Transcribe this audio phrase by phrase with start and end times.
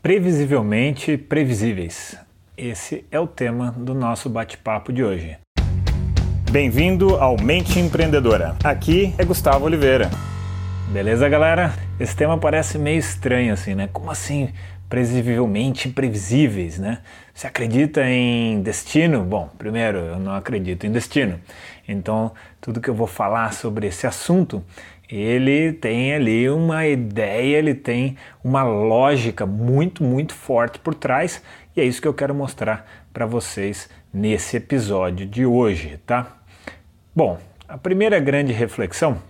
[0.00, 2.16] Previsivelmente previsíveis.
[2.56, 5.36] Esse é o tema do nosso bate-papo de hoje.
[6.52, 8.56] Bem-vindo ao Mente Empreendedora.
[8.62, 10.08] Aqui é Gustavo Oliveira.
[10.92, 11.74] Beleza, galera?
[11.98, 13.88] Esse tema parece meio estranho assim, né?
[13.92, 14.50] Como assim
[14.88, 16.98] previsivelmente imprevisíveis, né?
[17.34, 19.24] Você acredita em destino?
[19.24, 21.40] Bom, primeiro, eu não acredito em destino.
[21.88, 24.64] Então, tudo que eu vou falar sobre esse assunto,
[25.08, 31.42] ele tem ali uma ideia, ele tem uma lógica muito, muito forte por trás,
[31.74, 36.36] e é isso que eu quero mostrar para vocês nesse episódio de hoje, tá?
[37.14, 39.22] Bom, a primeira grande reflexão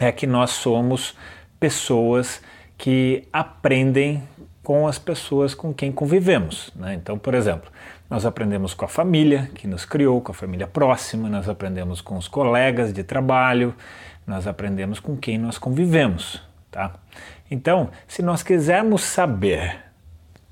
[0.00, 1.16] é que nós somos
[1.58, 2.40] pessoas
[2.78, 4.22] que aprendem
[4.62, 6.70] com as pessoas com quem convivemos.
[6.74, 6.94] Né?
[6.94, 7.70] Então, por exemplo,
[8.12, 12.18] nós aprendemos com a família que nos criou, com a família próxima, nós aprendemos com
[12.18, 13.74] os colegas de trabalho,
[14.26, 16.42] nós aprendemos com quem nós convivemos.
[16.70, 16.92] Tá?
[17.50, 19.78] Então, se nós quisermos saber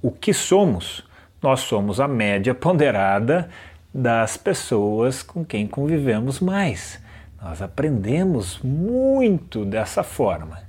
[0.01, 1.07] o que somos,
[1.43, 3.51] nós somos a média ponderada
[3.93, 6.99] das pessoas com quem convivemos mais.
[7.43, 10.63] Nós aprendemos muito dessa forma.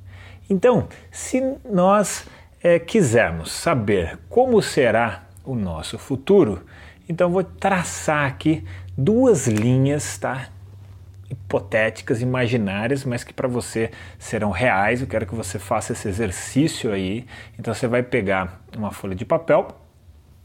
[0.49, 2.27] Então, se nós
[2.61, 6.65] é, quisermos saber como será o nosso futuro,
[7.07, 8.63] então vou traçar aqui
[8.97, 10.49] duas linhas, tá?
[11.29, 15.01] Hipotéticas, imaginárias, mas que para você serão reais.
[15.01, 17.25] Eu quero que você faça esse exercício aí.
[17.57, 19.67] Então você vai pegar uma folha de papel,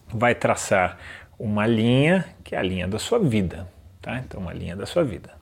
[0.09, 0.99] vai traçar
[1.39, 3.69] uma linha, que é a linha da sua vida,
[4.01, 4.19] tá?
[4.19, 5.35] Então uma linha da sua vida.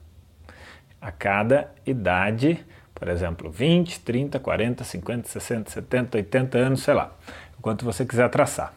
[0.99, 7.11] A cada idade por exemplo, 20, 30, 40, 50, 60, 70, 80 anos, sei lá,
[7.61, 8.73] quanto você quiser traçar.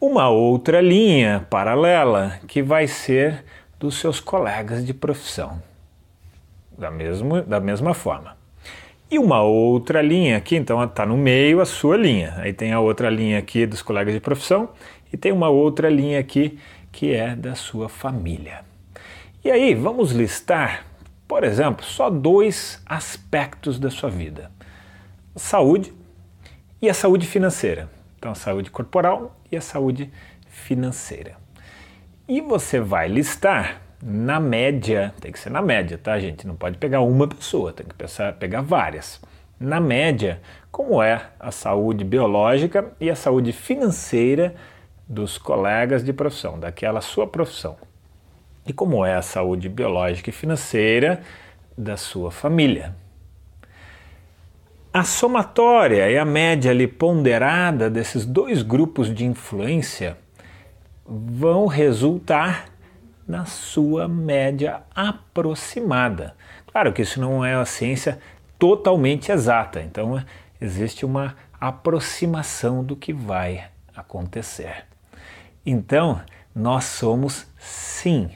[0.00, 3.44] Uma outra linha paralela que vai ser
[3.78, 5.62] dos seus colegas de profissão,
[6.76, 8.36] da, mesmo, da mesma forma.
[9.10, 12.34] E uma outra linha aqui, então está no meio a sua linha.
[12.38, 14.70] Aí tem a outra linha aqui dos colegas de profissão
[15.12, 16.58] e tem uma outra linha aqui
[16.90, 18.64] que é da sua família.
[19.44, 20.84] E aí, vamos listar
[21.28, 24.50] por exemplo, só dois aspectos da sua vida:
[25.34, 25.92] saúde
[26.80, 27.90] e a saúde financeira.
[28.18, 30.10] Então, a saúde corporal e a saúde
[30.48, 31.36] financeira.
[32.28, 36.46] E você vai listar na média, tem que ser na média, tá, gente?
[36.46, 39.20] Não pode pegar uma pessoa, tem que pensar, pegar várias.
[39.58, 40.40] Na média,
[40.70, 44.54] como é a saúde biológica e a saúde financeira
[45.08, 47.76] dos colegas de profissão, daquela sua profissão
[48.66, 51.22] e como é a saúde biológica e financeira
[51.78, 52.94] da sua família.
[54.96, 60.16] A somatória e a média ali ponderada desses dois grupos de influência
[61.06, 62.64] vão resultar
[63.28, 66.34] na sua média aproximada.
[66.72, 68.18] Claro que isso não é a ciência
[68.58, 70.24] totalmente exata, então
[70.58, 74.86] existe uma aproximação do que vai acontecer.
[75.66, 76.22] Então,
[76.54, 78.30] nós somos sim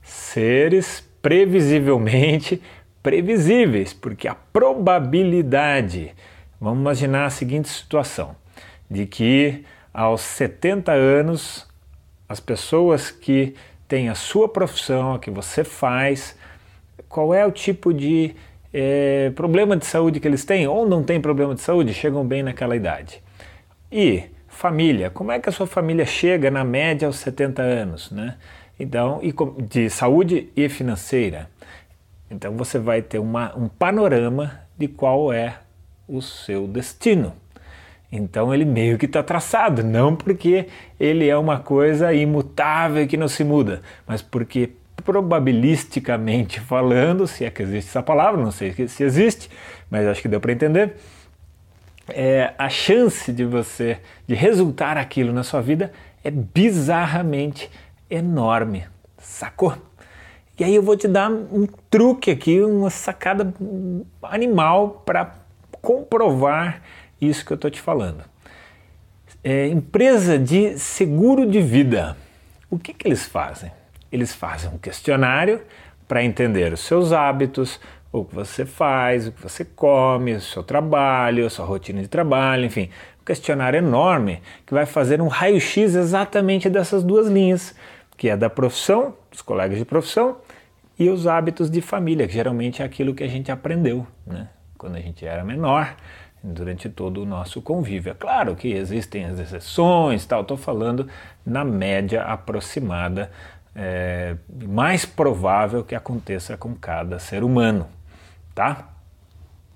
[0.00, 2.62] seres previsivelmente
[3.02, 6.14] previsíveis, porque a probabilidade,
[6.60, 8.34] vamos imaginar a seguinte situação,
[8.90, 11.66] de que aos 70 anos
[12.28, 13.54] as pessoas que
[13.86, 16.36] têm a sua profissão, a que você faz,
[17.08, 18.34] qual é o tipo de
[18.72, 22.42] é, problema de saúde que eles têm, ou não têm problema de saúde, chegam bem
[22.42, 23.22] naquela idade.
[23.90, 28.36] E família, como é que a sua família chega na média aos 70 anos, né?
[28.78, 29.20] Então,
[29.68, 31.50] de saúde e financeira.
[32.30, 35.58] Então você vai ter uma, um panorama de qual é
[36.06, 37.32] o seu destino.
[38.10, 40.66] Então ele meio que está traçado, não porque
[40.98, 44.70] ele é uma coisa imutável que não se muda, mas porque
[45.04, 49.50] probabilisticamente falando, se é que existe essa palavra, não sei se existe,
[49.90, 50.96] mas acho que deu para entender,
[52.08, 55.92] é, a chance de você de resultar aquilo na sua vida
[56.24, 57.70] é bizarramente
[58.10, 58.86] enorme,
[59.18, 59.76] sacou?
[60.58, 63.54] E aí eu vou te dar um truque aqui, uma sacada
[64.22, 65.36] animal para
[65.80, 66.82] comprovar
[67.20, 68.24] isso que eu estou te falando.
[69.44, 72.16] É, empresa de seguro de vida.
[72.68, 73.70] O que, que eles fazem?
[74.10, 75.60] Eles fazem um questionário
[76.08, 77.78] para entender os seus hábitos,
[78.10, 82.08] o que você faz, o que você come, o seu trabalho, a sua rotina de
[82.08, 82.90] trabalho, enfim,
[83.20, 87.76] um questionário enorme que vai fazer um raio-x exatamente dessas duas linhas
[88.18, 90.36] que é da profissão, dos colegas de profissão,
[90.98, 94.48] e os hábitos de família, que geralmente é aquilo que a gente aprendeu né?
[94.76, 95.94] quando a gente era menor,
[96.42, 98.10] durante todo o nosso convívio.
[98.10, 100.42] É claro que existem as exceções, tal.
[100.42, 101.08] Estou falando
[101.44, 103.30] na média aproximada,
[103.74, 104.36] é,
[104.66, 107.86] mais provável que aconteça com cada ser humano,
[108.54, 108.88] tá?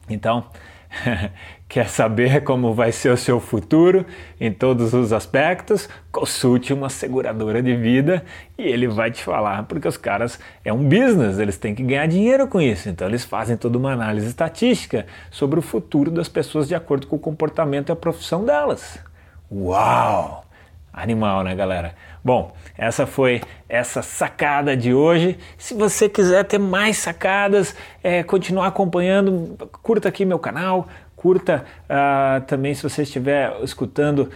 [0.09, 0.47] Então,
[1.69, 4.05] Quer saber como vai ser o seu futuro
[4.39, 5.89] em todos os aspectos?
[6.11, 8.25] Consulte uma seguradora de vida
[8.59, 12.07] e ele vai te falar, porque os caras é um business, eles têm que ganhar
[12.07, 12.89] dinheiro com isso.
[12.89, 17.17] Então eles fazem toda uma análise estatística sobre o futuro das pessoas de acordo com
[17.17, 18.99] o comportamento e a profissão delas.
[19.51, 20.45] Uau!
[20.93, 21.95] Animal, né, galera?
[22.23, 25.39] Bom, essa foi essa sacada de hoje.
[25.57, 30.87] Se você quiser ter mais sacadas, é, continuar acompanhando, curta aqui meu canal,
[31.17, 34.31] curta uh, também se você estiver escutando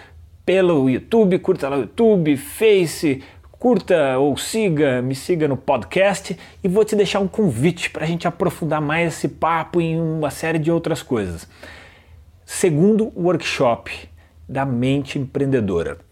[0.47, 3.23] pelo YouTube, curta lá o YouTube, Face,
[3.59, 8.07] curta ou siga, me siga no podcast e vou te deixar um convite para a
[8.07, 11.47] gente aprofundar mais esse papo em uma série de outras coisas.
[12.47, 14.09] Segundo workshop
[14.49, 16.06] da mente empreendedora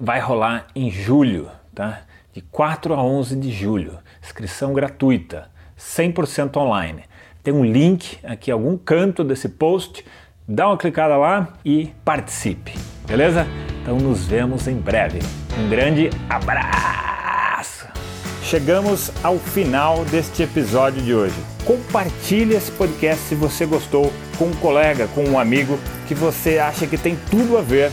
[0.00, 2.02] vai rolar em julho, tá?
[2.32, 3.98] De 4 a 11 de julho.
[4.22, 7.04] Inscrição gratuita, 100% online.
[7.42, 10.04] Tem um link aqui, algum canto desse post.
[10.46, 12.72] Dá uma clicada lá e participe,
[13.06, 13.46] beleza?
[13.82, 15.18] Então nos vemos em breve.
[15.58, 17.86] Um grande abraço!
[18.42, 21.36] Chegamos ao final deste episódio de hoje.
[21.66, 26.86] Compartilhe esse podcast se você gostou com um colega, com um amigo que você acha
[26.86, 27.92] que tem tudo a ver